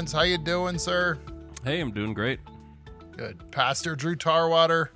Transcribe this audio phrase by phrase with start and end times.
[0.00, 0.12] Lance.
[0.12, 1.18] How you doing, sir?
[1.62, 2.40] Hey, I'm doing great.
[3.18, 3.38] Good.
[3.50, 4.92] Pastor Drew Tarwater,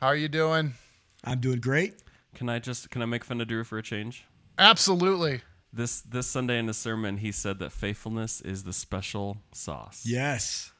[0.00, 0.74] how are you doing?
[1.22, 1.94] I'm doing great.
[2.34, 4.24] Can I just can I make fun of Drew for a change?
[4.58, 5.42] Absolutely.
[5.72, 10.02] This this Sunday in the sermon, he said that faithfulness is the special sauce.
[10.04, 10.72] Yes.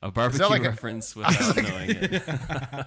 [0.00, 2.22] A barbecue like a- reference without knowing it.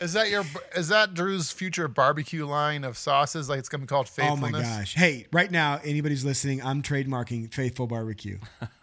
[0.00, 0.44] Is that your
[0.76, 3.48] is that Drew's future barbecue line of sauces?
[3.48, 4.54] Like it's gonna be called faithfulness.
[4.54, 4.94] Oh my gosh.
[4.94, 8.38] Hey, right now, anybody's listening, I'm trademarking Faithful Barbecue.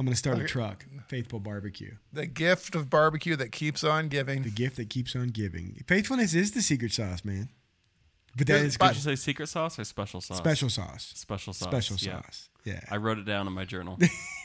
[0.00, 1.96] I'm going to start a truck, Faithful Barbecue.
[2.10, 4.44] The gift of barbecue that keeps on giving.
[4.44, 5.84] The gift that keeps on giving.
[5.86, 7.50] Faithfulness is the secret sauce, man.
[8.34, 10.38] But that Good, Did you say secret sauce or special sauce?
[10.38, 11.12] special sauce.
[11.14, 11.68] Special sauce.
[11.68, 12.22] Special yeah.
[12.22, 12.48] sauce.
[12.64, 12.80] Yeah.
[12.90, 13.98] I wrote it down in my journal.
[14.00, 14.14] It's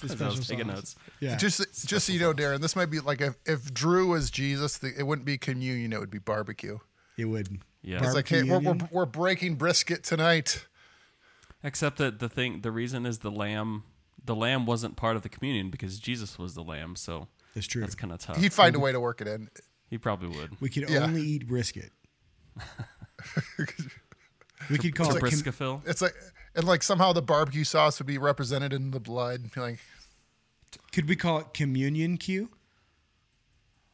[0.00, 0.94] the I special was taking notes.
[1.20, 1.38] Yeah.
[1.38, 4.76] Just just so you know, Darren, this might be like if, if Drew was Jesus,
[4.76, 6.76] the, it wouldn't be communion, it would be barbecue.
[7.16, 7.60] it would.
[7.80, 8.04] Yeah.
[8.04, 10.66] It's like, hey, we're, we're, we're breaking brisket tonight.
[11.64, 13.84] Except that the thing, the reason is the lamb.
[14.24, 16.94] The lamb wasn't part of the communion because Jesus was the lamb.
[16.96, 17.80] So That's true.
[17.80, 18.36] that's kind of tough.
[18.36, 19.48] He'd find a way to work it in.
[19.90, 20.60] he probably would.
[20.60, 21.00] we could Yeah.
[21.04, 21.90] only eat brisket.
[24.70, 25.82] we could call It's a it com- briscafil.
[25.88, 26.14] It's like
[26.54, 29.50] and like somehow the barbecue sauce would be represented in the blood.
[29.56, 29.78] Like
[30.92, 32.50] could we call it communion Q?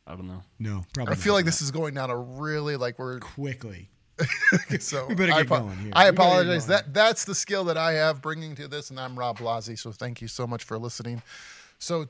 [0.06, 0.42] I don't know.
[0.58, 1.36] No, probably I feel not.
[1.38, 3.90] like this is going down a really like we're quickly.
[4.80, 5.92] so We better I, going here.
[5.94, 6.66] I get apologize.
[6.66, 9.78] That that's the skill that I have bringing to this, and I'm Rob Blasi.
[9.78, 11.22] So thank you so much for listening.
[11.78, 12.06] So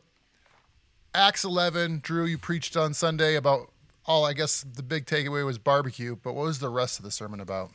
[1.14, 3.70] Acts 11, Drew, you preached on Sunday about
[4.06, 4.24] all.
[4.24, 7.40] I guess the big takeaway was barbecue, but what was the rest of the sermon
[7.40, 7.70] about?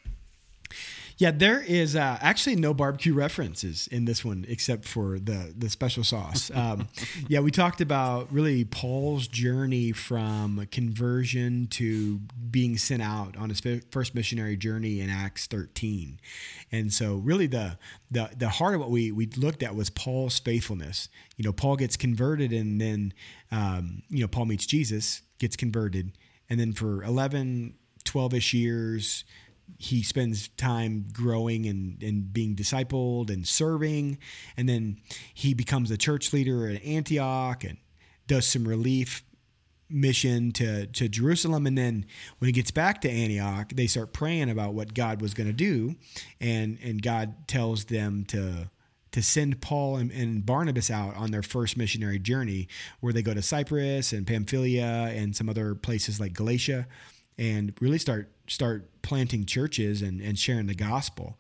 [1.18, 5.70] Yeah, there is uh, actually no barbecue references in this one except for the the
[5.70, 6.52] special sauce.
[6.64, 6.88] Um,
[7.28, 12.20] yeah, we talked about really Paul's journey from conversion to
[12.52, 16.20] being sent out on his first missionary journey in Acts 13,
[16.72, 17.78] and so really the
[18.12, 21.10] the the heart of what we we looked at was Paul's faithfulness.
[21.36, 23.14] You know, Paul gets converted, and then
[23.52, 26.14] um, you know Paul meets Jesus, gets converted,
[26.50, 27.74] and then for 11,
[28.06, 29.26] 12 ish years
[29.78, 34.18] he spends time growing and, and being discipled and serving.
[34.56, 35.00] And then
[35.34, 37.78] he becomes a church leader at Antioch and
[38.28, 39.24] does some relief
[39.90, 41.68] mission to, to Jerusalem.
[41.68, 42.06] And then
[42.40, 45.54] when he gets back to Antioch, they start praying about what God was going to
[45.54, 45.96] do.
[46.40, 48.70] And, and God tells them to,
[49.12, 52.68] to send Paul and, and Barnabas out on their first missionary journey,
[53.02, 56.88] where they go to Cyprus and Pamphylia and some other places like Galatia,
[57.38, 61.38] and really start start planting churches and, and sharing the gospel.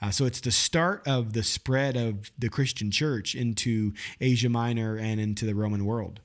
[0.00, 4.96] Uh, so it's the start of the spread of the Christian church into Asia Minor
[4.96, 6.20] and into the Roman world.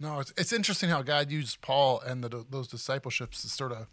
[0.00, 3.86] No, it's, it's interesting how God used Paul and the, those discipleships to sort of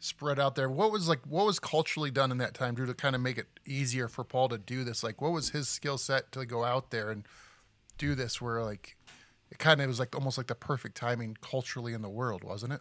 [0.00, 0.68] spread out there.
[0.68, 3.38] What was like, what was culturally done in that time, Drew, to kind of make
[3.38, 5.04] it easier for Paul to do this?
[5.04, 7.24] Like, what was his skill set to go out there and
[7.98, 8.40] do this?
[8.40, 8.96] Where like,
[9.50, 12.72] it kind of was like almost like the perfect timing culturally in the world, wasn't
[12.72, 12.80] it?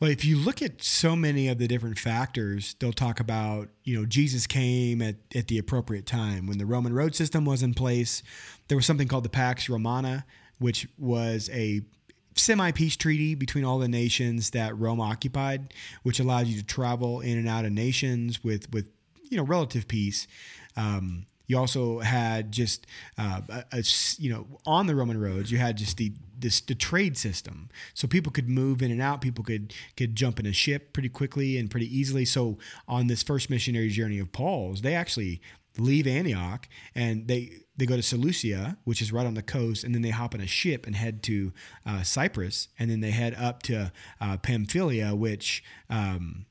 [0.00, 3.98] Well, if you look at so many of the different factors, they'll talk about, you
[3.98, 6.46] know, Jesus came at, at the appropriate time.
[6.46, 8.22] When the Roman road system was in place,
[8.68, 10.24] there was something called the Pax Romana,
[10.58, 11.82] which was a
[12.34, 15.72] semi peace treaty between all the nations that Rome occupied,
[16.02, 18.88] which allowed you to travel in and out of nations with, with
[19.30, 20.26] you know, relative peace.
[20.76, 22.86] Um, you also had just
[23.18, 23.84] uh, a, a
[24.18, 27.68] you know on the Roman roads you had just the this the trade system.
[27.94, 29.20] So people could move in and out.
[29.20, 32.24] People could could jump in a ship pretty quickly and pretty easily.
[32.24, 32.58] So
[32.88, 35.40] on this first missionary journey of Paul's they actually
[35.78, 39.94] leave Antioch and they they go to Seleucia which is right on the coast and
[39.94, 41.52] then they hop on a ship and head to
[41.84, 42.68] uh, Cyprus.
[42.78, 46.46] And then they head up to uh, Pamphylia which um,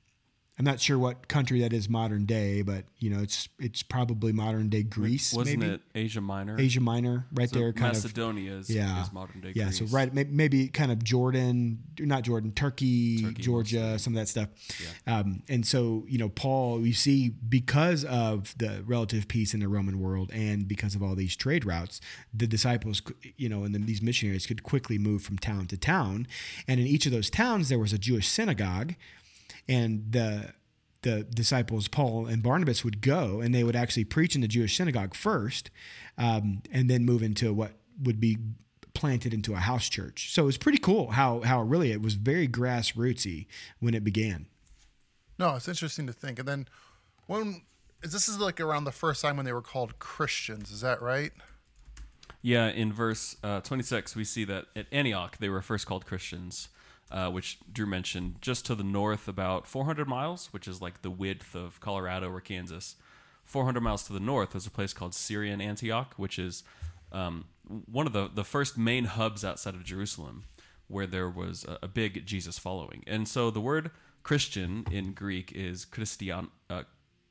[0.58, 4.32] I'm not sure what country that is modern day, but you know it's it's probably
[4.32, 6.58] modern day Greece, Wasn't maybe it Asia Minor?
[6.58, 9.66] Asia Minor, right So there, kind of Macedonia is, yeah, is modern day yeah.
[9.66, 9.80] Greece.
[9.80, 14.48] So right, maybe kind of Jordan, not Jordan, Turkey, Turkey Georgia, some of that stuff.
[15.06, 19.68] Um, and so you know, Paul, you see, because of the relative peace in the
[19.68, 22.00] Roman world and because of all these trade routes,
[22.34, 23.02] the disciples,
[23.36, 26.28] you know, and then these missionaries could quickly move from town to town,
[26.66, 28.96] and in each of those towns there was a Jewish synagogue,
[29.68, 30.54] and the
[31.02, 34.76] the disciples Paul and Barnabas would go and they would actually preach in the Jewish
[34.76, 35.70] synagogue first,
[36.18, 38.40] um, and then move into what would be
[38.96, 40.34] planted into a house church.
[40.34, 43.46] So it was pretty cool how how really it was very grassrootsy
[43.80, 44.48] when it began.
[45.38, 46.40] No, it's interesting to think.
[46.40, 46.68] And then
[47.28, 47.62] when
[48.02, 50.72] is this is like around the first time when they were called Christians?
[50.72, 51.32] Is that right?
[52.42, 56.70] Yeah, in verse uh, 26, we see that at Antioch they were first called Christians,
[57.12, 61.12] uh, which Drew mentioned, just to the north, about 400 miles, which is like the
[61.12, 62.96] width of Colorado or Kansas.
[63.44, 66.64] 400 miles to the north, is a place called Syrian Antioch, which is
[67.12, 70.46] um, one of the, the first main hubs outside of Jerusalem
[70.88, 73.04] where there was a, a big Jesus following.
[73.08, 73.92] And so the word
[74.24, 76.84] Christian in Greek is Christian, uh,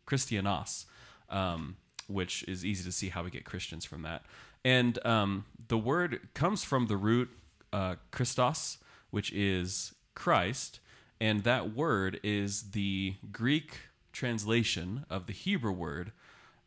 [0.07, 0.87] Christianos,
[1.31, 1.77] um,
[2.09, 4.25] which is easy to see how we get Christians from that.
[4.65, 7.31] And um, the word comes from the root
[7.73, 8.79] uh, Christos,
[9.15, 10.81] which is Christ,
[11.21, 13.83] and that word is the Greek
[14.13, 16.11] translation of the Hebrew word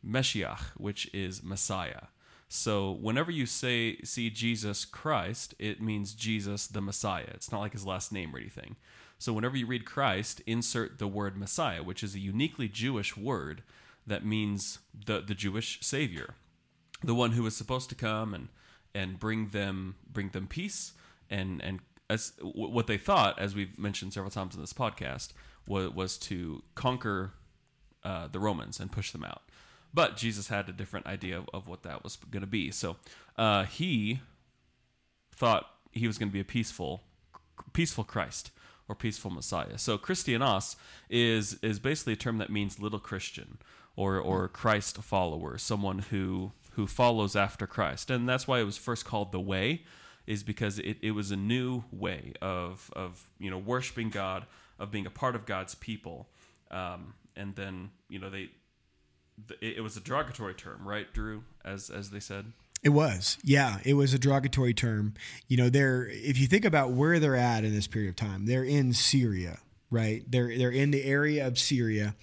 [0.02, 2.04] Meshiach, which is Messiah.
[2.48, 7.32] So whenever you say see Jesus Christ, it means Jesus the Messiah.
[7.34, 8.76] It's not like his last name or anything.
[9.18, 13.62] So whenever you read Christ, insert the word Messiah, which is a uniquely Jewish word
[14.06, 16.34] that means the the Jewish savior,
[17.04, 18.48] the one who was supposed to come and
[18.94, 20.94] and bring them bring them peace
[21.30, 25.32] and and as what they thought, as we've mentioned several times in this podcast,
[25.66, 27.32] was, was to conquer
[28.04, 29.42] uh, the Romans and push them out.
[29.92, 32.70] But Jesus had a different idea of, of what that was going to be.
[32.70, 32.96] So
[33.36, 34.20] uh, he
[35.34, 37.02] thought he was going to be a peaceful,
[37.72, 38.50] peaceful Christ
[38.88, 39.78] or peaceful Messiah.
[39.78, 40.76] So Christianos
[41.10, 43.58] is is basically a term that means little Christian
[43.96, 48.78] or or Christ follower, someone who who follows after Christ, and that's why it was
[48.78, 49.84] first called the Way
[50.28, 54.44] is because it, it was a new way of of you know worshiping God,
[54.78, 56.28] of being a part of God's people,
[56.70, 58.50] um, and then you know they
[59.60, 61.44] it, it was a derogatory term, right, Drew?
[61.64, 62.52] As as they said.
[62.84, 65.14] It was, yeah, it was a derogatory term.
[65.48, 68.46] You know, they're if you think about where they're at in this period of time,
[68.46, 69.58] they're in Syria,
[69.90, 70.22] right?
[70.30, 72.14] They're they're in the area of Syria,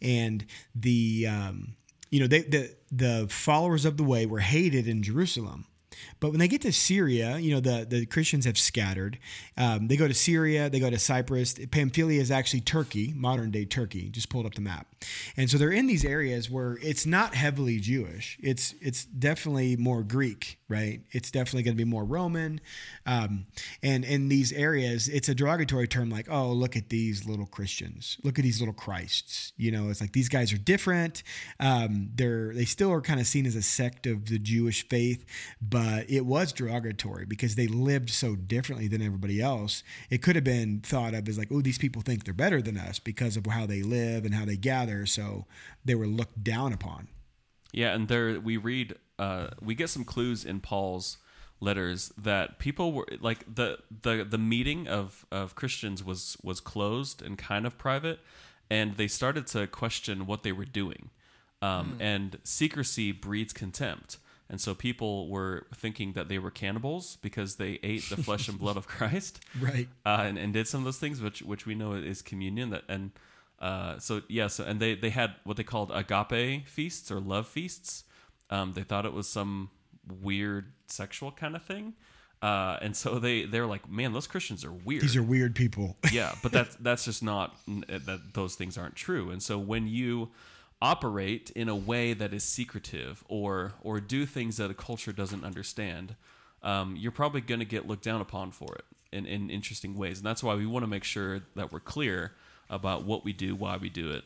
[0.00, 0.46] and
[0.76, 1.74] the um,
[2.08, 5.66] you know they, the the followers of the way were hated in Jerusalem
[6.20, 9.18] but when they get to Syria, you know, the, the Christians have scattered.
[9.56, 11.54] Um, they go to Syria, they go to Cyprus.
[11.70, 14.08] Pamphylia is actually Turkey, modern day Turkey.
[14.10, 14.86] Just pulled up the map.
[15.36, 18.38] And so they're in these areas where it's not heavily Jewish.
[18.42, 21.00] It's it's definitely more Greek, right?
[21.10, 22.60] It's definitely going to be more Roman.
[23.06, 23.46] Um,
[23.82, 28.18] and in these areas, it's a derogatory term like, oh, look at these little Christians.
[28.24, 29.52] Look at these little Christs.
[29.56, 31.22] You know, it's like these guys are different.
[31.60, 35.24] Um, they're they still are kind of seen as a sect of the Jewish faith,
[35.60, 39.82] but it was derogatory because they lived so differently than everybody else.
[40.10, 42.76] It could have been thought of as like, oh, these people think they're better than
[42.76, 45.06] us because of how they live and how they gather.
[45.06, 45.46] So
[45.84, 47.08] they were looked down upon.
[47.72, 51.18] Yeah, and there we read, uh, we get some clues in Paul's
[51.60, 57.20] letters that people were like the the the meeting of of Christians was was closed
[57.20, 58.20] and kind of private,
[58.70, 61.10] and they started to question what they were doing,
[61.60, 62.02] um, mm.
[62.02, 64.18] and secrecy breeds contempt.
[64.50, 68.58] And so people were thinking that they were cannibals because they ate the flesh and
[68.58, 69.88] blood of Christ, right?
[70.06, 72.70] Uh, and, and did some of those things, which which we know is communion.
[72.70, 73.10] That and
[73.58, 77.46] uh, so yeah, so and they they had what they called agape feasts or love
[77.46, 78.04] feasts.
[78.50, 79.70] Um, they thought it was some
[80.22, 81.94] weird sexual kind of thing.
[82.40, 85.02] Uh, and so they they're like, man, those Christians are weird.
[85.02, 85.96] These are weird people.
[86.12, 89.30] yeah, but that's that's just not that those things aren't true.
[89.30, 90.30] And so when you
[90.80, 95.44] operate in a way that is secretive or or do things that a culture doesn't
[95.44, 96.14] understand,
[96.62, 100.18] um, you're probably going to get looked down upon for it in, in interesting ways.
[100.18, 102.32] And that's why we want to make sure that we're clear
[102.70, 104.24] about what we do, why we do it,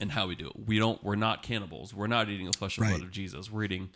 [0.00, 0.66] and how we do it.
[0.66, 1.02] We don't.
[1.02, 1.94] We're not cannibals.
[1.94, 2.96] We're not eating the flesh and right.
[2.96, 3.50] blood of Jesus.
[3.50, 3.90] We're eating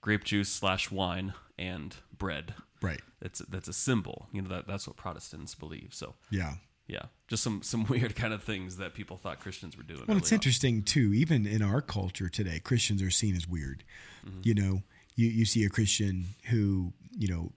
[0.00, 2.54] grape juice slash wine and bread.
[2.80, 3.00] Right.
[3.20, 4.26] That's that's a symbol.
[4.32, 5.90] You know that that's what Protestants believe.
[5.92, 6.54] So yeah
[6.86, 10.04] yeah, just some some weird kind of things that people thought Christians were doing.
[10.06, 10.36] Well, it's on.
[10.36, 11.12] interesting too.
[11.14, 13.84] Even in our culture today, Christians are seen as weird.
[14.26, 14.40] Mm-hmm.
[14.44, 14.82] You know,
[15.14, 17.52] you you see a Christian who you know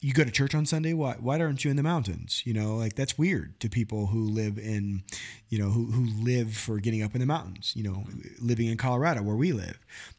[0.00, 0.92] you go to church on Sunday.
[0.94, 2.42] Why why aren't you in the mountains?
[2.44, 5.02] You know, like that's weird to people who live in,
[5.48, 7.72] you know, who who live for getting up in the mountains.
[7.76, 8.46] You know, mm-hmm.
[8.46, 9.78] living in Colorado where we live.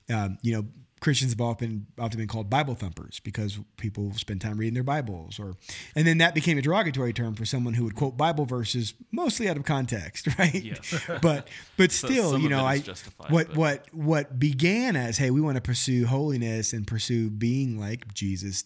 [0.09, 0.65] Um, you know,
[0.99, 5.39] Christians have often often been called Bible thumpers because people spend time reading their Bibles,
[5.39, 5.55] or
[5.95, 9.47] and then that became a derogatory term for someone who would quote Bible verses mostly
[9.47, 10.53] out of context, right?
[10.53, 11.01] Yes.
[11.21, 12.79] but but still, so you know, I
[13.29, 13.55] what but.
[13.55, 18.65] what what began as hey, we want to pursue holiness and pursue being like Jesus,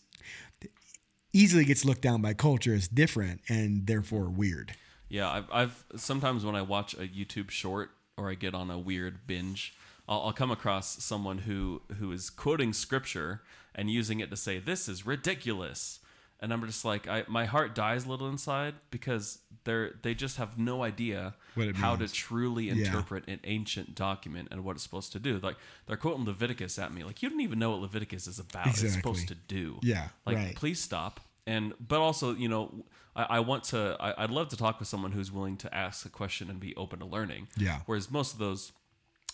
[1.33, 4.75] easily gets looked down by culture as different and therefore weird.
[5.09, 8.79] Yeah, I've, I've sometimes when I watch a YouTube short or I get on a
[8.79, 9.75] weird binge
[10.07, 13.41] I'll, I'll come across someone who who is quoting scripture
[13.75, 15.99] and using it to say this is ridiculous
[16.43, 20.35] and I'm just like, I, my heart dies a little inside because they're they just
[20.35, 21.35] have no idea
[21.75, 23.35] how to truly interpret yeah.
[23.35, 25.39] an ancient document and what it's supposed to do.
[25.41, 25.55] Like
[25.87, 28.67] they're quoting Leviticus at me, like you don't even know what Leviticus is about.
[28.67, 28.87] Exactly.
[28.87, 29.79] It's supposed to do.
[29.83, 30.53] Yeah, like right.
[30.53, 31.21] please stop.
[31.47, 32.83] And but also, you know,
[33.15, 33.95] I, I want to.
[33.97, 36.75] I, I'd love to talk with someone who's willing to ask a question and be
[36.75, 37.47] open to learning.
[37.55, 37.79] Yeah.
[37.85, 38.73] Whereas most of those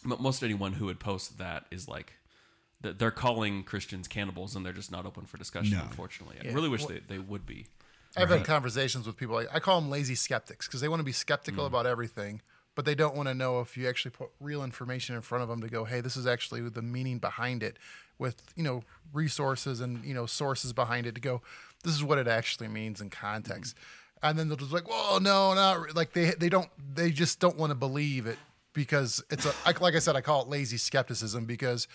[0.06, 2.14] But most anyone who would post that is like
[2.84, 5.78] th- they're calling Christians cannibals and they're just not open for discussion.
[5.78, 5.84] No.
[5.84, 7.68] Unfortunately, I really wish Well- they, they would be.
[8.18, 9.36] I've had conversations with people.
[9.36, 11.68] Like, I call them lazy skeptics because they want to be skeptical mm.
[11.68, 12.42] about everything,
[12.76, 15.48] but they don't want to know if you actually put real information in front of
[15.48, 17.78] them to go, "Hey, this is actually the meaning behind it,"
[18.18, 21.42] with you know resources and you know sources behind it to go,
[21.84, 23.80] "This is what it actually means in context." Mm.
[24.22, 27.40] And then they'll just like, "Well, no, not re-" like they they don't they just
[27.40, 28.40] don't want to believe it
[28.74, 31.88] because it's a I- like I said, I call it lazy skepticism because.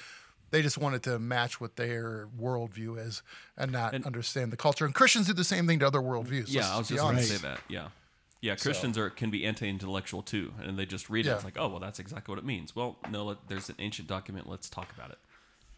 [0.50, 3.24] They just wanted to match what their worldview is
[3.56, 4.84] and not understand the culture.
[4.84, 6.44] And Christians do the same thing to other worldviews.
[6.46, 7.58] Yeah, I was just going to say that.
[7.66, 7.88] Yeah,
[8.40, 8.54] yeah.
[8.54, 11.30] Christians are can be anti-intellectual too, and they just read it.
[11.30, 11.34] Yeah.
[11.36, 12.76] It's like, oh, well, that's exactly what it means.
[12.76, 14.48] Well, no, let, there's an ancient document.
[14.48, 15.18] Let's talk about it.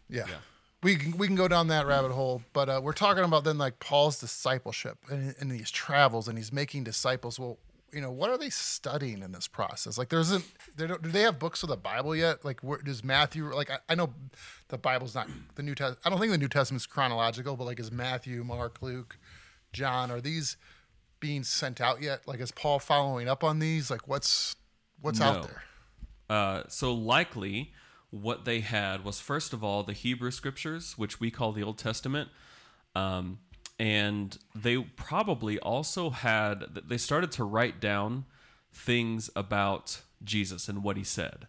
[0.09, 0.25] Yeah.
[0.27, 0.35] Yeah.
[0.83, 3.57] We can, we can go down that rabbit hole, but uh, we're talking about then
[3.57, 7.39] like Paul's discipleship and, and these travels, and he's making disciples.
[7.39, 7.57] Well,
[7.93, 9.97] you know, what are they studying in this process?
[9.97, 10.43] Like, there isn't,
[10.75, 12.43] they don't, do they have books of the Bible yet?
[12.43, 14.13] Like, where does Matthew, like, I, I know
[14.67, 15.99] the Bible's not the New Testament.
[16.05, 19.17] I don't think the New Testament's chronological, but like, is Matthew, Mark, Luke,
[19.73, 20.57] John, are these
[21.19, 22.27] being sent out yet?
[22.27, 23.89] Like, is Paul following up on these?
[23.89, 24.55] Like, what's,
[25.01, 25.25] what's No.
[25.25, 25.63] out there?
[26.29, 27.71] Uh, so likely,
[28.09, 31.77] what they had was first of all the Hebrew scriptures, which we call the Old
[31.77, 32.29] Testament,
[32.95, 33.39] um,
[33.79, 36.65] and they probably also had.
[36.87, 38.25] They started to write down
[38.71, 41.47] things about Jesus and what he said.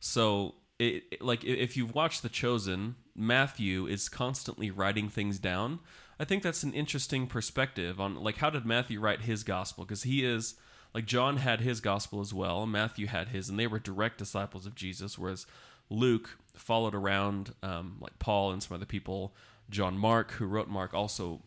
[0.00, 5.80] So, it, it- like if you've watched The Chosen, Matthew is constantly writing things down.
[6.20, 10.02] I think that's an interesting perspective on like how did Matthew write his gospel because
[10.02, 10.54] he is
[10.94, 14.66] like John had his gospel as well, Matthew had his, and they were direct disciples
[14.66, 15.46] of Jesus, whereas
[15.90, 19.34] Luke followed around um, like Paul and some other people.
[19.70, 21.40] John Mark, who wrote Mark, also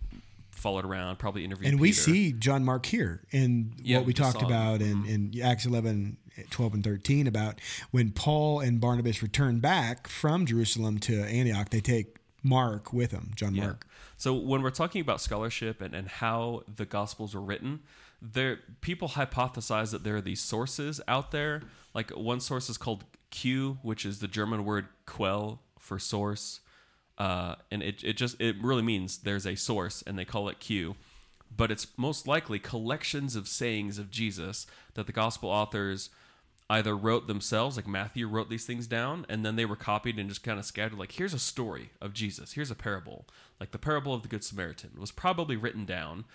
[0.51, 1.71] followed around, probably interviewed.
[1.71, 5.35] and we see John Mark here in Yeah, what we we talked about in, mm-hmm.
[5.35, 6.17] in Acts 11,
[6.49, 7.59] 12, and 13 about
[7.89, 13.31] when Paul and Barnabas return back from Jerusalem to Antioch, they take Mark with them,
[13.35, 13.65] John Yeah.
[13.65, 13.87] Mark.
[14.17, 17.81] So when we're talking about scholarship and, and how the Gospels were written,
[18.21, 21.63] there people hypothesize that there are these sources out there.
[21.95, 26.59] Like one source is called Q, which is the German word quell for source,
[27.21, 30.59] uh, and it it just it really means there's a source, and they call it
[30.59, 30.95] Q.
[31.55, 36.09] But it's most likely collections of sayings of Jesus that the gospel authors
[36.67, 40.29] either wrote themselves, like Matthew wrote these things down, and then they were copied and
[40.29, 40.97] just kind of scattered.
[40.97, 42.53] Like, here's a story of Jesus.
[42.53, 43.27] Here's a parable.
[43.59, 46.25] Like the parable of the Good Samaritan was probably written down,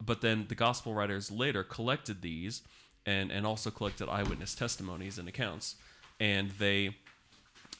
[0.00, 2.62] but then the gospel writers later collected these
[3.04, 5.74] and, and also collected eyewitness testimonies and accounts,
[6.20, 6.98] and they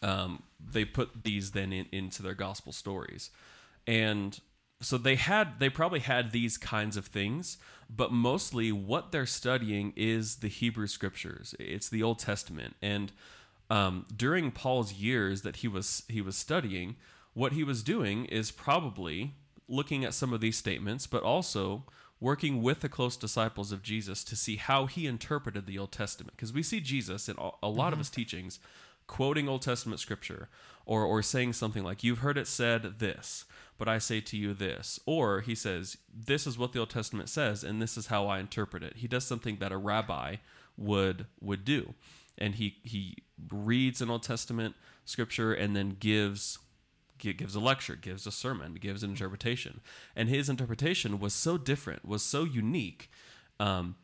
[0.03, 3.31] um, they put these then in, into their gospel stories.
[3.87, 4.39] And
[4.81, 9.93] so they had they probably had these kinds of things but mostly what they're studying
[9.97, 11.55] is the hebrew scriptures.
[11.59, 12.75] It's the old testament.
[12.83, 13.13] And
[13.71, 16.97] um, during paul's years that he was he was studying
[17.35, 19.35] what he was doing is probably
[19.69, 21.85] looking at some of these statements but also
[22.21, 26.37] working with the close disciples of jesus to see how he interpreted the old testament.
[26.37, 28.61] Because we see jesus in a a lot of his teachings
[29.07, 30.49] quoting Old Testament scripture
[30.85, 33.45] or, or saying something like, You've heard it said this,
[33.79, 34.99] but I say to you this.
[35.07, 38.39] Or he says, This is what the Old Testament says, and this is how I
[38.39, 38.97] interpret it.
[38.97, 40.37] He does something that a rabbi
[40.77, 41.95] would would do.
[42.39, 43.17] And he, he
[43.51, 46.59] reads an Old Testament scripture and then gives
[47.19, 49.81] gives a lecture, gives a sermon, gives an interpretation.
[50.15, 53.11] And his interpretation was so different, was so unique.
[53.59, 53.97] Um,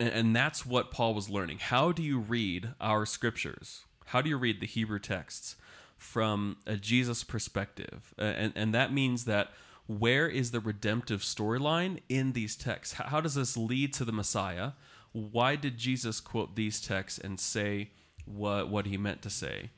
[0.00, 1.58] and, and that's what Paul was learning.
[1.58, 3.84] How do you read our scriptures?
[4.08, 5.56] How do you read the Hebrew texts
[5.96, 8.14] from a Jesus perspective?
[8.18, 9.50] Uh, and, and that means that
[9.86, 12.94] where is the redemptive storyline in these texts?
[12.94, 14.72] How, how does this lead to the Messiah?
[15.12, 17.90] Why did Jesus quote these texts and say
[18.24, 19.70] what, what he meant to say?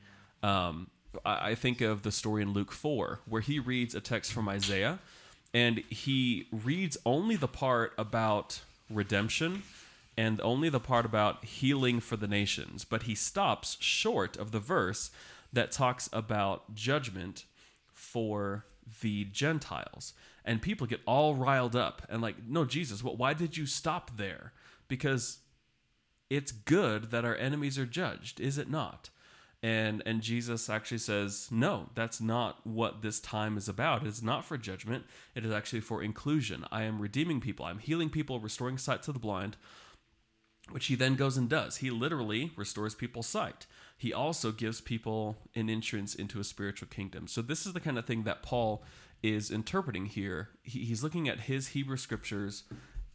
[0.43, 0.89] Um,
[1.25, 4.47] I, I think of the story in Luke 4, where he reads a text from
[4.47, 4.99] Isaiah
[5.53, 9.63] and he reads only the part about redemption
[10.17, 14.59] and only the part about healing for the nations, but he stops short of the
[14.59, 15.11] verse
[15.53, 17.45] that talks about judgment
[17.93, 18.65] for
[19.01, 20.13] the Gentiles.
[20.43, 24.17] And people get all riled up and like, no, Jesus, well, why did you stop
[24.17, 24.53] there?
[24.87, 25.39] Because
[26.29, 29.09] it's good that our enemies are judged, is it not?
[29.63, 34.07] And and Jesus actually says, no, that's not what this time is about.
[34.07, 35.05] It's not for judgment.
[35.35, 36.65] It is actually for inclusion.
[36.71, 37.65] I am redeeming people.
[37.65, 39.57] I'm healing people, restoring sight to the blind,
[40.71, 41.77] which he then goes and does.
[41.77, 43.65] He literally restores people's sight.
[43.97, 47.27] He also gives people an entrance into a spiritual kingdom.
[47.27, 48.83] So this is the kind of thing that Paul
[49.21, 50.49] is interpreting here.
[50.63, 52.63] He, he's looking at his Hebrew scriptures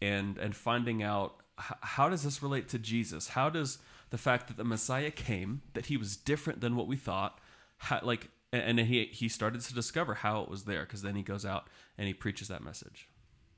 [0.00, 3.28] and and finding out how does this relate to Jesus?
[3.28, 3.78] How does
[4.10, 7.40] the fact that the Messiah came, that he was different than what we thought,
[7.78, 11.22] how, like, and he he started to discover how it was there because then he
[11.22, 11.66] goes out
[11.98, 13.08] and he preaches that message.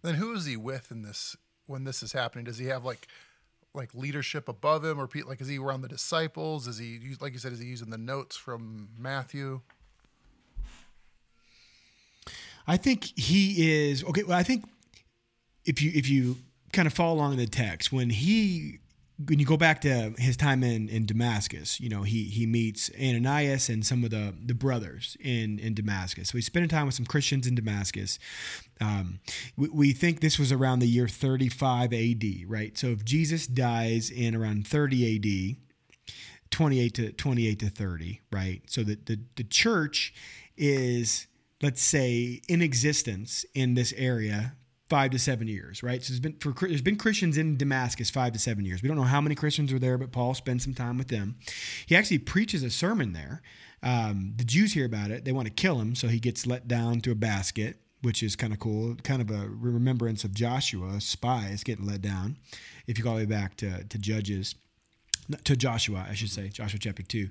[0.02, 1.36] Then who is he with in this
[1.66, 2.44] when this is happening?
[2.44, 3.06] Does he have like
[3.78, 6.68] like leadership above him, or like is he around the disciples?
[6.68, 7.52] Is he like you said?
[7.52, 9.62] Is he using the notes from Matthew?
[12.66, 14.24] I think he is okay.
[14.24, 14.68] Well, I think
[15.64, 16.36] if you if you
[16.74, 18.80] kind of follow along in the text, when he
[19.26, 22.90] when you go back to his time in, in Damascus, you know, he he meets
[23.00, 26.28] Ananias and some of the the brothers in in Damascus.
[26.28, 28.18] So he's spending time with some Christians in Damascus.
[28.80, 29.18] Um,
[29.56, 32.78] we, we think this was around the year 35 AD, right?
[32.78, 36.12] So if Jesus dies in around 30 AD,
[36.50, 38.62] 28 to 28 to 30, right?
[38.68, 40.14] So that the the church
[40.56, 41.26] is
[41.60, 44.54] let's say in existence in this area
[44.88, 46.02] five to seven years, right?
[46.02, 48.82] So there's been for there's been Christians in Damascus five to seven years.
[48.82, 51.36] We don't know how many Christians are there, but Paul spends some time with them.
[51.86, 53.42] He actually preaches a sermon there.
[53.82, 56.66] Um, the Jews hear about it; they want to kill him, so he gets let
[56.66, 61.00] down to a basket, which is kind of cool, kind of a remembrance of Joshua,
[61.00, 62.36] spies getting let down.
[62.86, 64.54] If you go all the way back to to Judges
[65.44, 67.28] to Joshua, I should say, Joshua chapter two,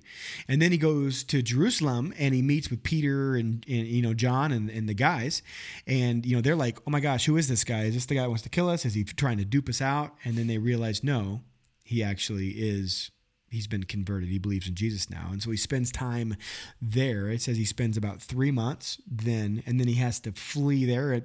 [0.48, 4.14] and then he goes to Jerusalem and he meets with Peter and, and you know
[4.14, 5.42] John and, and the guys,
[5.86, 7.84] and you know they're like, oh my gosh, who is this guy?
[7.84, 8.86] Is this the guy who wants to kill us?
[8.86, 10.16] Is he trying to dupe us out?
[10.24, 11.42] And then they realize, no,
[11.84, 13.12] he actually is.
[13.50, 14.28] He's been converted.
[14.28, 16.36] He believes in Jesus now, and so he spends time
[16.82, 17.30] there.
[17.30, 21.22] It says he spends about three months then, and then he has to flee there.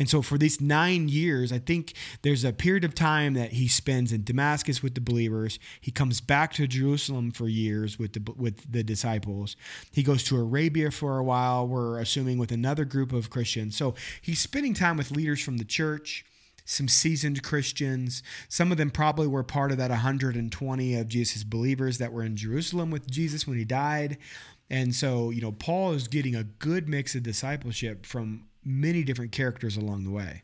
[0.00, 1.92] And so for these nine years, I think
[2.22, 5.58] there's a period of time that he spends in Damascus with the believers.
[5.78, 9.56] He comes back to Jerusalem for years with the with the disciples.
[9.92, 11.68] He goes to Arabia for a while.
[11.68, 13.76] We're assuming with another group of Christians.
[13.76, 16.24] So he's spending time with leaders from the church
[16.64, 18.22] some seasoned Christians.
[18.48, 22.36] Some of them probably were part of that 120 of Jesus' believers that were in
[22.36, 24.18] Jerusalem with Jesus when he died.
[24.70, 29.32] And so, you know, Paul is getting a good mix of discipleship from many different
[29.32, 30.42] characters along the way.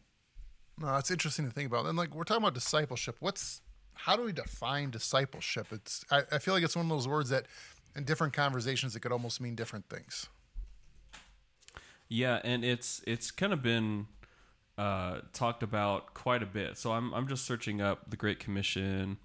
[0.79, 1.87] No, it's interesting to think about.
[1.87, 3.17] And like we're talking about discipleship.
[3.21, 3.63] What's
[3.95, 5.69] how do we define discipleship?
[5.73, 7.47] It's I, I feel like it's one of those words that
[7.95, 10.29] in different conversations it could almost mean different things.
[12.09, 14.07] Yeah, and it's it's kind of been
[14.79, 16.77] uh, talked about quite a bit.
[16.79, 19.17] So I'm I'm just searching up the Great Commission.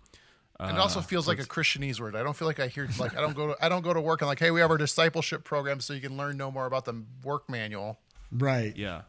[0.59, 2.15] And it also Uh, feels like a Christianese word.
[2.15, 4.01] I don't feel like I hear like I don't go to I don't go to
[4.01, 6.65] work and like, hey, we have our discipleship program so you can learn no more
[6.65, 7.99] about the work manual.
[8.31, 8.75] Right.
[8.75, 9.01] Yeah,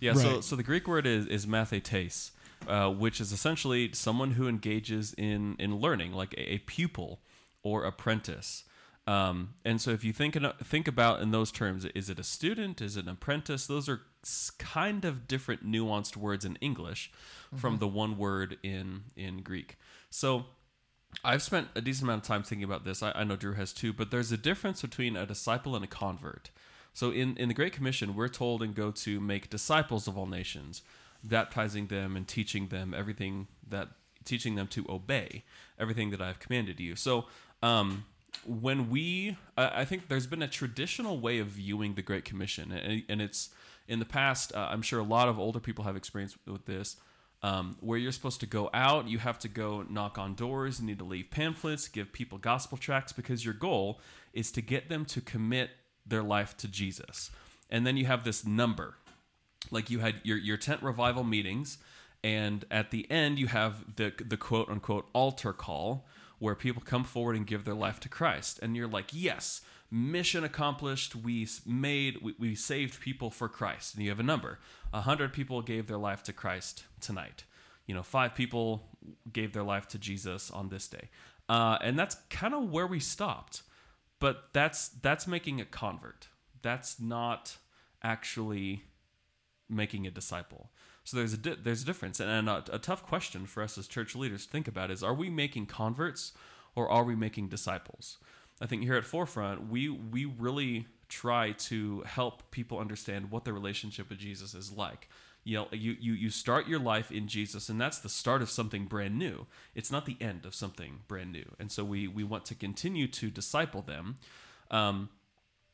[0.00, 0.14] yeah.
[0.14, 0.44] So Right.
[0.44, 2.30] so the Greek word is is mathetes,
[2.66, 7.20] uh, which is essentially someone who engages in in learning, like a, a pupil
[7.62, 8.64] or apprentice.
[9.06, 12.24] Um, and so if you think in, think about in those terms, is it a
[12.24, 12.80] student?
[12.80, 13.66] Is it an apprentice?
[13.66, 14.02] Those are
[14.58, 17.10] kind of different nuanced words in English
[17.56, 19.76] from the one word in in Greek.
[20.10, 20.44] So
[21.24, 23.02] I've spent a decent amount of time thinking about this.
[23.02, 25.88] I, I know Drew has too, but there's a difference between a disciple and a
[25.88, 26.50] convert.
[26.92, 30.26] So in, in the Great Commission, we're told and go to make disciples of all
[30.26, 30.82] nations,
[31.24, 33.88] baptizing them and teaching them everything that
[34.24, 35.42] teaching them to obey
[35.78, 36.94] everything that I've commanded you.
[36.94, 37.26] So
[37.60, 38.04] um,
[38.46, 43.02] when we, I think there's been a traditional way of viewing the Great Commission, and,
[43.08, 43.50] and it's
[43.88, 44.54] in the past.
[44.54, 46.96] Uh, I'm sure a lot of older people have experience with this
[47.42, 50.86] um, where you're supposed to go out, you have to go knock on doors, you
[50.86, 54.00] need to leave pamphlets, give people gospel tracts, because your goal
[54.32, 55.70] is to get them to commit
[56.06, 57.30] their life to Jesus.
[57.70, 58.96] And then you have this number.
[59.70, 61.78] Like you had your, your tent revival meetings,
[62.24, 66.06] and at the end, you have the, the quote unquote altar call,
[66.38, 68.58] where people come forward and give their life to Christ.
[68.62, 69.60] And you're like, yes,
[69.90, 71.14] mission accomplished.
[71.14, 73.94] We made, we, we saved people for Christ.
[73.94, 74.58] And you have a number.
[74.92, 77.44] A hundred people gave their life to Christ tonight.
[77.86, 78.88] You know, five people
[79.32, 81.08] gave their life to Jesus on this day.
[81.48, 83.62] Uh, and that's kind of where we stopped.
[84.22, 86.28] But that's that's making a convert.
[86.62, 87.56] That's not
[88.04, 88.84] actually
[89.68, 90.70] making a disciple.
[91.02, 93.76] So there's a di- there's a difference, and, and a, a tough question for us
[93.76, 96.30] as church leaders to think about is: Are we making converts,
[96.76, 98.18] or are we making disciples?
[98.60, 103.52] I think here at Forefront, we we really try to help people understand what their
[103.52, 105.08] relationship with Jesus is like.
[105.44, 108.50] You know, you, you you start your life in Jesus, and that's the start of
[108.50, 109.46] something brand new.
[109.74, 113.08] It's not the end of something brand new, and so we we want to continue
[113.08, 114.16] to disciple them.
[114.70, 115.08] Um,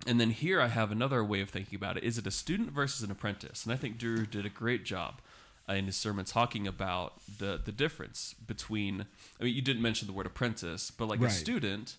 [0.07, 2.05] and then here I have another way of thinking about it.
[2.05, 3.65] Is it a student versus an apprentice?
[3.65, 5.21] And I think Drew did a great job
[5.69, 9.07] uh, in his sermon talking about the the difference between.
[9.41, 11.97] I mean, you didn't mention the word apprentice, but like a student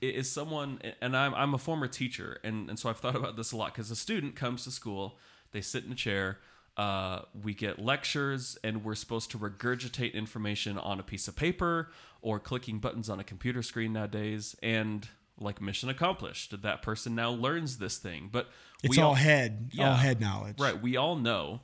[0.00, 3.52] is someone, and I'm I'm a former teacher, and and so I've thought about this
[3.52, 5.18] a lot because a student comes to school,
[5.52, 6.38] they sit in a chair.
[6.76, 11.90] Uh, we get lectures, and we're supposed to regurgitate information on a piece of paper
[12.20, 14.54] or clicking buttons on a computer screen nowadays.
[14.62, 15.08] And
[15.38, 18.28] like mission accomplished, that person now learns this thing.
[18.30, 18.48] But
[18.82, 19.96] It's we all head, all Yeah.
[19.96, 20.58] head knowledge.
[20.60, 20.80] Right.
[20.80, 21.60] We all know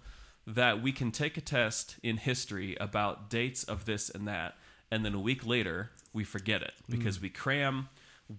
[0.46, 4.56] that we can take a test in history about dates of this and that,
[4.90, 7.88] and then a week later we forget it because we cram.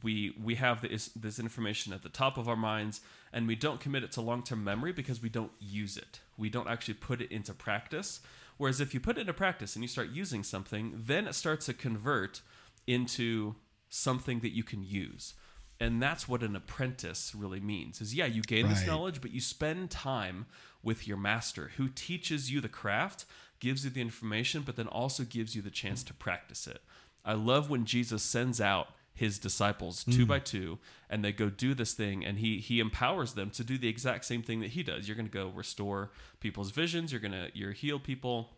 [0.03, 2.99] We we have this this information at the top of our minds,
[3.33, 6.19] and we don't commit it to long term memory because we don't use it.
[6.37, 8.21] We don't actually put it into practice.
[8.57, 11.65] Whereas if you put it into practice and you start using something, then it starts
[11.65, 12.41] to convert
[12.85, 13.55] into
[13.89, 15.33] something that you can use.
[15.79, 17.99] And that's what an apprentice really means.
[17.99, 20.45] Is yeah, you gain this knowledge, but you spend time
[20.83, 23.25] with your master who teaches you the craft,
[23.59, 26.81] gives you the information, but then also gives you the chance to practice it.
[27.25, 30.11] I love when Jesus sends out his disciples hmm.
[30.11, 33.63] two by two and they go do this thing and he he empowers them to
[33.63, 35.07] do the exact same thing that he does.
[35.07, 38.49] You're going to go restore people's visions, you're going to you're heal people,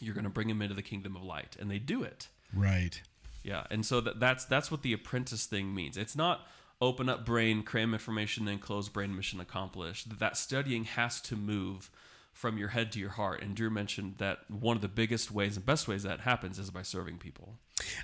[0.00, 2.28] you're going to bring them into the kingdom of light and they do it.
[2.54, 3.02] Right.
[3.42, 5.96] Yeah, and so that, that's that's what the apprentice thing means.
[5.96, 6.46] It's not
[6.80, 10.18] open up brain, cram information, then close brain, mission accomplished.
[10.18, 11.90] That studying has to move
[12.38, 13.42] from your head to your heart.
[13.42, 16.70] And Drew mentioned that one of the biggest ways and best ways that happens is
[16.70, 17.56] by serving people.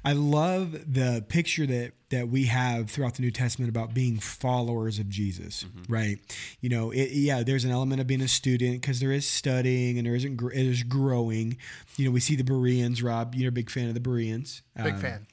[0.05, 4.99] I love the picture that that we have throughout the New Testament about being followers
[4.99, 6.19] of Jesus, right?
[6.61, 9.99] You know, it, yeah, there's an element of being a student because there is studying
[9.99, 11.57] and there isn't gr- there's growing.
[11.97, 13.03] You know, we see the Bereans.
[13.05, 14.63] Rob, you're a big fan of the Bereans.
[14.77, 15.27] Big Um, fan.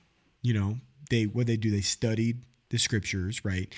[0.43, 0.77] you know
[1.09, 3.73] they what they do they studied the scriptures right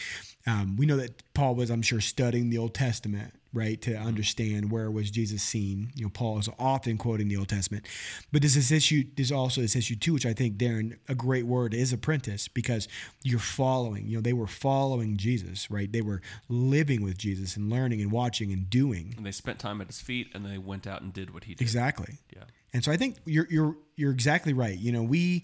[0.46, 4.08] um, we know that paul was i'm sure studying the old testament right to mm-hmm.
[4.08, 7.86] understand where was jesus seen you know paul is often quoting the old testament
[8.32, 11.46] but there's this issue there's also this issue too which i think darren a great
[11.46, 12.88] word is apprentice because
[13.24, 17.70] you're following you know they were following jesus right they were living with jesus and
[17.70, 20.88] learning and watching and doing And they spent time at his feet and they went
[20.88, 21.62] out and did what he did.
[21.62, 22.44] exactly Yeah.
[22.74, 24.78] and so I think you're you're you're exactly right.
[24.78, 25.44] You know, we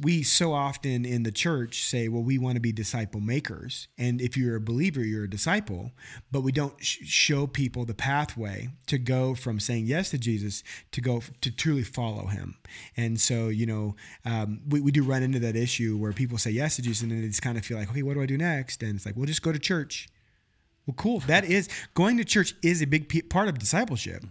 [0.00, 4.22] we so often in the church say, well, we want to be disciple makers, and
[4.22, 5.92] if you're a believer, you're a disciple,
[6.30, 10.64] but we don't sh- show people the pathway to go from saying yes to Jesus
[10.92, 12.56] to go f- to truly follow Him.
[12.96, 16.50] And so, you know, um, we we do run into that issue where people say
[16.52, 18.26] yes to Jesus, and then they just kind of feel like, okay, what do I
[18.26, 18.82] do next?
[18.82, 20.08] And it's like, well, just go to church.
[20.86, 21.20] Well, cool.
[21.20, 24.24] That is going to church is a big p- part of discipleship,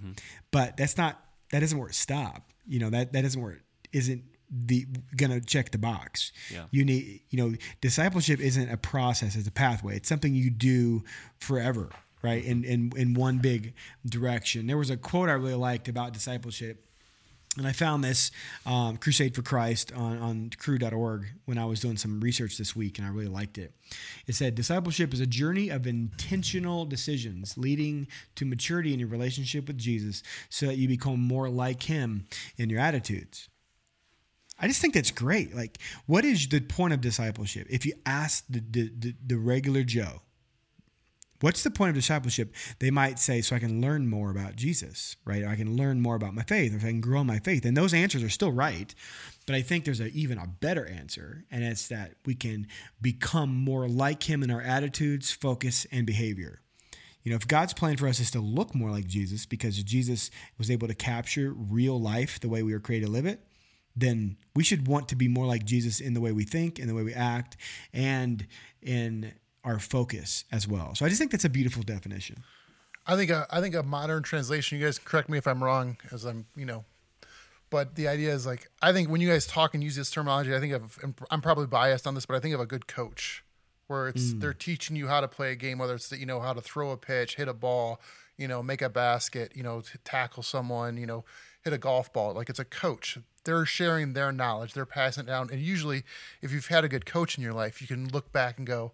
[0.50, 2.42] but that's not that isn't where it stops.
[2.68, 3.62] You know that that isn't where it
[3.94, 4.86] isn't the
[5.16, 6.32] gonna check the box.
[6.52, 6.66] Yeah.
[6.72, 9.96] You need you know discipleship isn't a process; it's a pathway.
[9.96, 11.04] It's something you do
[11.40, 11.90] forever,
[12.22, 12.44] right?
[12.44, 13.74] In in in one big
[14.06, 14.68] direction.
[14.68, 16.86] There was a quote I really liked about discipleship.
[17.58, 18.32] And I found this
[18.66, 22.98] um, Crusade for Christ on, on cru.org when I was doing some research this week,
[22.98, 23.74] and I really liked it.
[24.26, 29.68] It said, Discipleship is a journey of intentional decisions leading to maturity in your relationship
[29.68, 32.26] with Jesus so that you become more like Him
[32.58, 33.50] in your attitudes.
[34.62, 35.56] I just think that's great.
[35.56, 37.68] Like, what is the point of discipleship?
[37.70, 40.22] If you ask the, the, the, the regular Joe,
[41.42, 42.54] What's the point of discipleship?
[42.78, 45.44] They might say, so I can learn more about Jesus, right?
[45.44, 47.66] I can learn more about my faith, or I can grow my faith.
[47.66, 48.94] And those answers are still right.
[49.48, 52.68] But I think there's a, even a better answer, and it's that we can
[53.02, 56.62] become more like him in our attitudes, focus, and behavior.
[57.24, 60.30] You know, if God's plan for us is to look more like Jesus because Jesus
[60.60, 63.42] was able to capture real life the way we were created to live it,
[63.96, 66.88] then we should want to be more like Jesus in the way we think, in
[66.88, 67.58] the way we act,
[67.94, 68.48] and
[68.82, 70.96] in our focus as well.
[70.96, 72.44] So I just think that's a beautiful definition.
[73.06, 74.78] I think a, I think a modern translation.
[74.78, 76.86] You guys correct me if I'm wrong, as I'm you know,
[77.70, 80.56] but the idea is like I think when you guys talk and use this terminology,
[80.56, 81.00] I think of
[81.30, 83.44] I'm probably biased on this, but I think of a good coach
[83.88, 84.40] where it's mm.
[84.40, 86.62] they're teaching you how to play a game, whether it's that you know how to
[86.62, 88.00] throw a pitch, hit a ball,
[88.38, 91.26] you know, make a basket, you know, to tackle someone, you know,
[91.64, 92.34] hit a golf ball.
[92.34, 93.18] Like it's a coach.
[93.44, 94.74] They're sharing their knowledge.
[94.74, 95.50] They're passing it down.
[95.52, 96.04] And usually,
[96.42, 98.92] if you've had a good coach in your life, you can look back and go,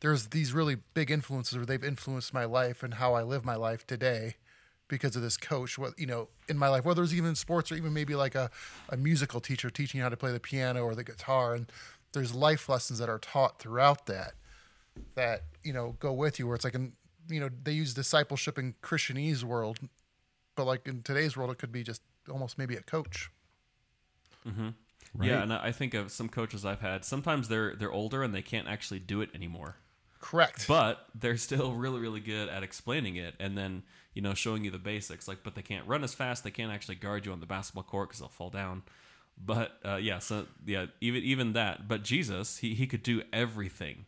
[0.00, 3.56] there's these really big influences where they've influenced my life and how I live my
[3.56, 4.36] life today
[4.88, 7.76] because of this coach what you know in my life whether it's even sports or
[7.76, 8.50] even maybe like a,
[8.88, 11.70] a musical teacher teaching you how to play the piano or the guitar and
[12.12, 14.32] there's life lessons that are taught throughout that
[15.14, 16.92] that you know go with you where it's like in
[17.28, 19.78] you know they use discipleship in christianese world
[20.56, 23.30] but like in today's world it could be just almost maybe a coach.
[25.20, 27.04] Yeah, and I I think of some coaches I've had.
[27.04, 29.76] Sometimes they're they're older and they can't actually do it anymore.
[30.20, 30.66] correct.
[30.68, 33.82] But they're still really really good at explaining it and then
[34.14, 36.72] you know showing you the basics like but they can't run as fast they can't
[36.72, 38.82] actually guard you on the basketball court because they'll fall down.
[39.42, 44.04] But uh, yeah so yeah even even that but jesus he, he could do everything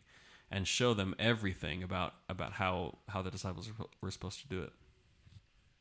[0.51, 4.61] and show them everything about about how how the disciples were- were supposed to do
[4.61, 4.71] it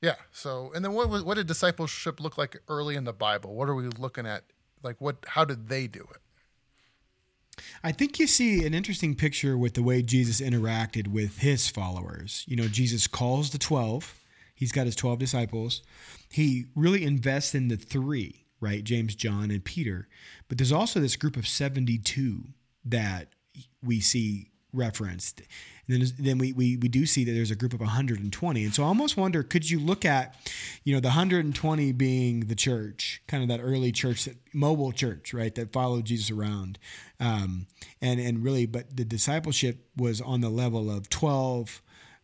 [0.03, 0.17] Yeah.
[0.33, 3.55] So, and then what was, what did discipleship look like early in the Bible?
[3.55, 4.43] What are we looking at?
[4.83, 5.25] Like, what?
[5.29, 7.63] How did they do it?
[7.85, 12.45] I think you see an interesting picture with the way Jesus interacted with his followers.
[12.49, 14.19] You know, Jesus calls the 12,
[14.55, 15.83] he's got his 12 disciples.
[16.31, 18.83] He really invests in the three, right?
[18.83, 20.09] James, John, and Peter.
[20.49, 22.45] But there's also this group of 72
[22.87, 23.29] that
[23.83, 25.43] we see referenced.
[25.89, 28.65] And then, then we, we, we do see that there's a group of 120.
[28.65, 30.37] And so I almost wonder, could you look at,
[30.85, 35.35] you know, the 120 being the church, kind of that early church, that mobile church,
[35.35, 36.79] right, that followed Jesus around.
[37.19, 37.67] Um,
[38.01, 41.83] and, and really, but the discipleship was on the level of 12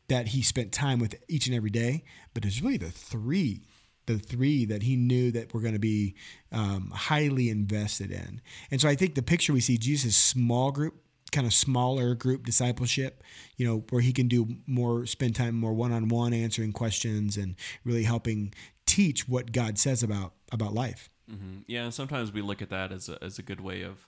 [0.08, 2.04] that he spent time with each and every day.
[2.34, 3.62] But it's really the three
[4.06, 6.14] the three that he knew that were going to be
[6.50, 8.40] um, highly invested in.
[8.70, 10.94] And so I think the picture we see Jesus' small group
[11.30, 13.22] kind of smaller group discipleship,
[13.56, 17.36] you know, where he can do more, spend time more one on one answering questions
[17.36, 18.54] and really helping
[18.86, 21.10] teach what God says about about life.
[21.30, 21.60] Mm-hmm.
[21.66, 24.06] Yeah, and sometimes we look at that as a, as a good way of,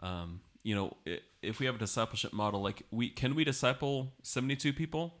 [0.00, 0.96] um, you know,
[1.42, 5.14] if we have a discipleship model, like we can we disciple seventy two people.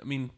[0.00, 0.30] I mean,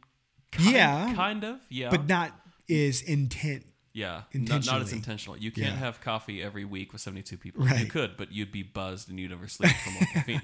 [0.51, 2.33] kind, yeah, kind of, yeah, but not
[2.69, 5.37] is intent yeah, not, not, as intentional.
[5.37, 5.77] You can't yeah.
[5.77, 7.65] have coffee every week with 72 people.
[7.65, 7.81] Right.
[7.81, 10.43] You could, but you'd be buzzed and you'd never sleep for more caffeine.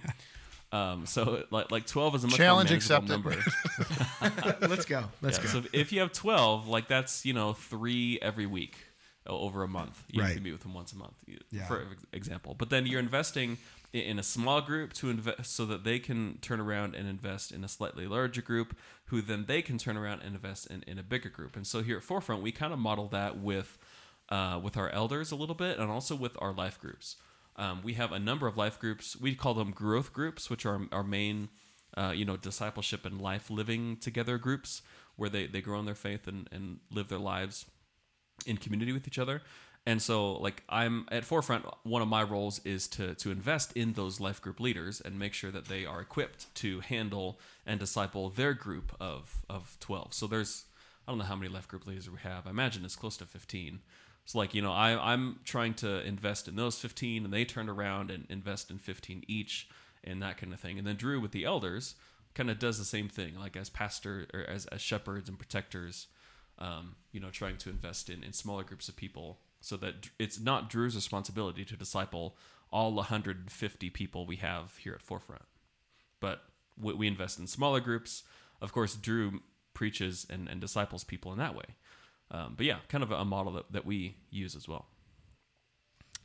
[0.70, 3.30] Um, so like like 12 is a much challenge accepted number.
[4.60, 5.04] Let's go.
[5.22, 5.48] Let's yeah, go.
[5.48, 8.76] So if you have 12, like that's, you know, 3 every week
[9.26, 10.02] over a month.
[10.10, 10.34] You right.
[10.34, 11.14] can meet with them once a month,
[11.50, 11.66] yeah.
[11.66, 12.54] for example.
[12.58, 13.58] But then you're investing
[13.92, 17.64] in a small group to invest so that they can turn around and invest in
[17.64, 21.02] a slightly larger group who then they can turn around and invest in, in a
[21.02, 21.56] bigger group.
[21.56, 23.78] And so here at forefront we kind of model that with
[24.28, 27.16] uh, with our elders a little bit and also with our life groups.
[27.56, 29.18] Um, we have a number of life groups.
[29.18, 31.48] We call them growth groups which are our main
[31.96, 34.82] uh, you know discipleship and life living together groups
[35.16, 37.64] where they, they grow in their faith and, and live their lives
[38.46, 39.42] in community with each other
[39.88, 41.64] and so, like, I'm at Forefront.
[41.82, 45.32] One of my roles is to to invest in those life group leaders and make
[45.32, 50.12] sure that they are equipped to handle and disciple their group of of twelve.
[50.12, 50.66] So there's
[51.06, 52.46] I don't know how many life group leaders we have.
[52.46, 53.80] I imagine it's close to fifteen.
[54.26, 57.70] So like you know, I I'm trying to invest in those fifteen, and they turn
[57.70, 59.70] around and invest in fifteen each,
[60.04, 60.76] and that kind of thing.
[60.76, 61.94] And then Drew with the elders
[62.34, 66.08] kind of does the same thing, like as pastor or as as shepherds and protectors.
[66.58, 70.40] Um, you know, trying to invest in in smaller groups of people so that it's
[70.40, 72.36] not Drew's responsibility to disciple
[72.70, 75.42] all 150 people we have here at Forefront.
[76.20, 76.40] But
[76.80, 78.22] we invest in smaller groups.
[78.62, 79.40] Of course, Drew
[79.74, 81.64] preaches and, and disciples people in that way.
[82.30, 84.86] Um, but yeah, kind of a model that, that we use as well.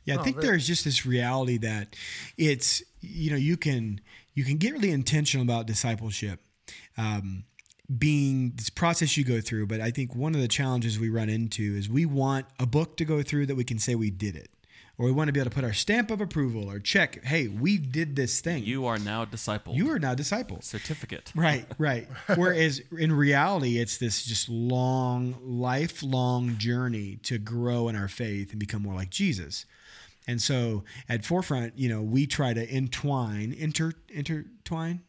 [0.04, 1.96] Yeah, I oh, think there's just this reality that
[2.36, 4.00] it's you know you can
[4.34, 6.40] you can get really intentional about discipleship,
[6.98, 7.44] um,
[7.98, 9.66] being this process you go through.
[9.66, 12.96] But I think one of the challenges we run into is we want a book
[12.98, 14.50] to go through that we can say we did it.
[14.96, 17.48] Or we want to be able to put our stamp of approval or check, hey,
[17.48, 18.64] we did this thing.
[18.64, 19.74] You are now disciple.
[19.74, 20.58] You are now disciple.
[20.62, 21.32] Certificate.
[21.34, 22.06] Right, right.
[22.36, 28.60] Whereas in reality, it's this just long, lifelong journey to grow in our faith and
[28.60, 29.66] become more like Jesus.
[30.28, 35.02] And so at Forefront, you know, we try to entwine, inter, intertwine,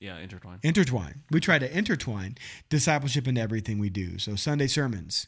[0.00, 0.60] yeah, intertwine.
[0.62, 1.22] Intertwine.
[1.30, 2.36] We try to intertwine
[2.68, 4.18] discipleship into everything we do.
[4.18, 5.26] So Sunday sermons,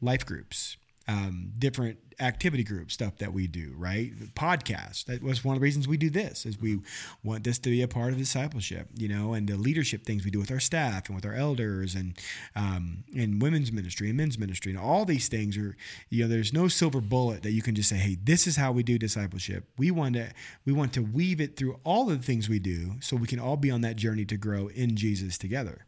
[0.00, 0.76] life groups,
[1.10, 4.12] um, different activity group stuff that we do, right?
[4.34, 5.06] Podcast.
[5.06, 6.80] That was one of the reasons we do this, is we
[7.24, 10.30] want this to be a part of discipleship, you know, and the leadership things we
[10.30, 12.16] do with our staff and with our elders and
[12.54, 15.76] um, and women's ministry and men's ministry and all these things are,
[16.10, 18.70] you know, there's no silver bullet that you can just say, hey, this is how
[18.70, 19.64] we do discipleship.
[19.76, 20.30] We want to
[20.64, 23.56] we want to weave it through all the things we do so we can all
[23.56, 25.86] be on that journey to grow in Jesus together.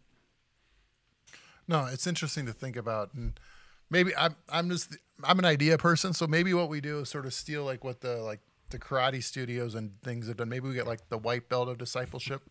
[1.68, 3.38] No, it's interesting to think about and
[3.92, 7.26] maybe I'm I'm just I'm an idea person, so maybe what we do is sort
[7.26, 10.48] of steal like what the like the karate studios and things have done.
[10.48, 12.42] Maybe we get like the white belt of discipleship,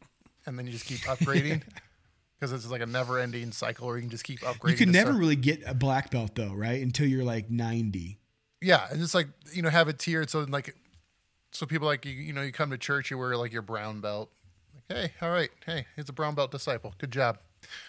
[0.45, 1.63] and then you just keep upgrading
[2.39, 4.69] because it's like a never ending cycle, where you can just keep upgrading.
[4.71, 5.19] You can never start.
[5.19, 6.81] really get a black belt though, right?
[6.81, 8.19] Until you're like ninety.
[8.61, 10.75] Yeah, and it's like you know have it tiered so like
[11.51, 14.01] so people like you you know you come to church you wear like your brown
[14.01, 14.31] belt.
[14.93, 16.93] Like, hey, all right, hey, he's a brown belt disciple.
[16.97, 17.39] Good job.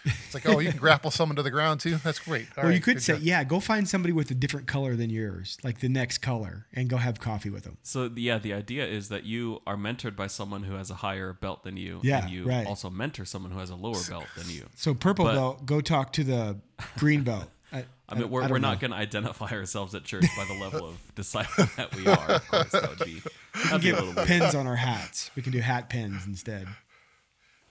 [0.05, 1.97] It's like, oh, you can grapple someone to the ground too.
[1.97, 2.47] That's great.
[2.57, 3.23] All or right, you could say, job.
[3.23, 6.89] yeah, go find somebody with a different color than yours, like the next color, and
[6.89, 7.77] go have coffee with them.
[7.83, 11.33] So yeah, the idea is that you are mentored by someone who has a higher
[11.33, 11.99] belt than you.
[12.03, 12.67] Yeah, and you right.
[12.67, 14.67] also mentor someone who has a lower belt than you.
[14.75, 16.57] So purple but, belt, go talk to the
[16.97, 17.45] green belt.
[17.71, 20.53] I, I mean, we're, I we're not going to identify ourselves at church by the
[20.53, 22.31] level of disciple that we are.
[22.33, 23.23] Of course, that would be.
[23.55, 25.31] We can get pins on our hats.
[25.35, 26.67] We can do hat pins instead.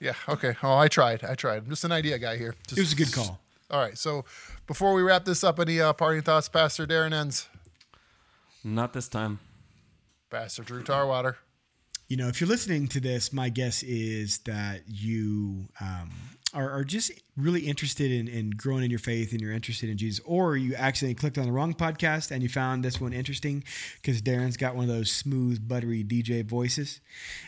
[0.02, 0.14] Yeah.
[0.28, 0.56] Okay.
[0.64, 1.22] Oh, I tried.
[1.24, 1.58] I tried.
[1.58, 2.54] I'm just an idea guy here.
[2.66, 3.38] Just, it was a good call.
[3.70, 3.96] All right.
[3.96, 4.24] So
[4.66, 7.48] before we wrap this up, any uh, parting thoughts, Pastor Darren Ends,
[8.64, 9.38] Not this time.
[10.28, 11.36] Pastor Drew Tarwater?
[12.08, 16.10] you know, if you're listening to this, my guess is that you um,
[16.52, 19.96] are, are just really interested in, in growing in your faith and you're interested in
[19.96, 23.64] Jesus, or you accidentally clicked on the wrong podcast and you found this one interesting
[24.02, 27.00] because Darren's got one of those smooth, buttery DJ voices.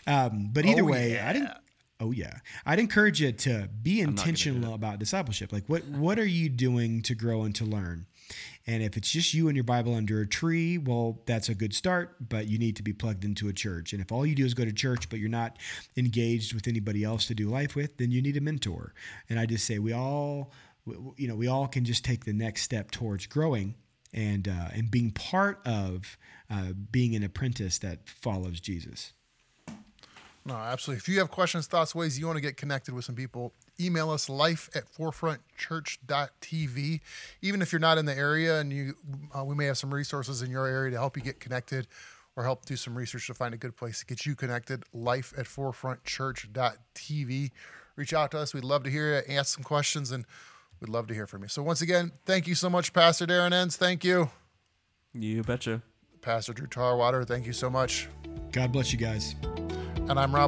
[0.07, 1.29] Um, but either Oh, way, yeah.
[1.29, 1.51] I didn't.
[2.01, 5.53] Oh yeah, I'd encourage you to be not gonna do intentional about discipleship.
[5.53, 8.07] Like, what what are you doing to grow and to learn?
[8.67, 11.75] And if it's just you and your Bible under a tree, well, that's a good
[11.75, 13.93] start, but you need to be plugged into a church.
[13.93, 15.59] And if all you do is go to church, but you're not
[15.97, 18.95] engaged with anybody else to do life with, then you need a mentor.
[19.29, 20.53] And I just say we all,
[21.17, 23.75] you know, we all can just take the next step towards growing
[24.15, 26.17] and uh, and being part of
[26.51, 29.13] uh, being an apprentice that follows Jesus.
[30.47, 30.99] No, absolutely.
[30.99, 34.11] If you have questions, thoughts, ways you want to get connected with some people, email
[34.11, 37.01] us life at forefrontchurch.tv.
[37.41, 38.95] Even if you're not in the area and you,
[39.37, 41.87] uh, we may have some resources in your area to help you get connected
[42.37, 44.85] or help do some research to find a good place to get you connected.
[44.93, 47.51] Life at forefrontchurch.tv.
[47.97, 48.53] Reach out to us.
[48.53, 50.27] We'd love to hear you, ask some questions, and
[50.81, 51.49] we'd love to hear from you.
[51.49, 53.77] So, once again, thank you so much, Pastor Darren Enns.
[53.77, 54.31] Thank you.
[55.15, 55.81] You betcha.
[56.21, 58.09] Pastor Drew Tarwater, thank you so much.
[58.51, 59.37] God bless you guys.
[60.07, 60.43] And I'm Rob